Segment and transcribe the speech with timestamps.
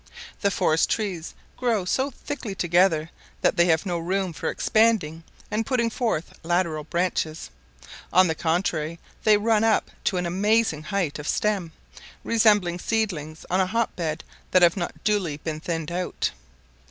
[0.39, 3.11] The forest trees grow so thickly together
[3.41, 7.51] that they have no room for expanding and putting forth lateral branches;
[8.11, 11.71] on the contrary, they run up to an amazing height of stem,
[12.23, 16.31] resembling seedlings on a hot bed that have not duly been thinned out.